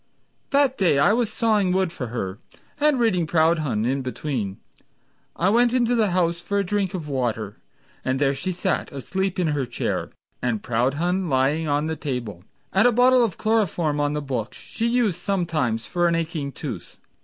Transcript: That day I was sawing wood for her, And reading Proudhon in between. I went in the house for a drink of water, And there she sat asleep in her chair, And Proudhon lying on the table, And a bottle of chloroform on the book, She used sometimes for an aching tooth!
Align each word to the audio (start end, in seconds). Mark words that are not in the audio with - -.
That 0.49 0.79
day 0.79 0.97
I 0.97 1.13
was 1.13 1.31
sawing 1.31 1.71
wood 1.73 1.91
for 1.91 2.07
her, 2.07 2.39
And 2.79 2.99
reading 2.99 3.27
Proudhon 3.27 3.85
in 3.85 4.01
between. 4.01 4.57
I 5.35 5.49
went 5.49 5.73
in 5.73 5.83
the 5.83 6.09
house 6.09 6.41
for 6.41 6.57
a 6.57 6.63
drink 6.63 6.95
of 6.95 7.07
water, 7.07 7.57
And 8.03 8.17
there 8.17 8.33
she 8.33 8.51
sat 8.51 8.91
asleep 8.91 9.37
in 9.37 9.49
her 9.49 9.67
chair, 9.67 10.09
And 10.41 10.63
Proudhon 10.63 11.29
lying 11.29 11.67
on 11.67 11.85
the 11.85 11.95
table, 11.95 12.43
And 12.73 12.87
a 12.87 12.91
bottle 12.91 13.23
of 13.23 13.37
chloroform 13.37 13.99
on 13.99 14.13
the 14.13 14.23
book, 14.23 14.55
She 14.55 14.87
used 14.87 15.19
sometimes 15.19 15.85
for 15.85 16.07
an 16.07 16.15
aching 16.15 16.51
tooth! 16.51 16.97